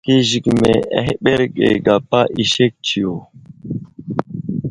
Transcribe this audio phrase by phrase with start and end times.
[0.07, 3.13] Hi zigəmi ahəɓerge gapa i sek tsiyo.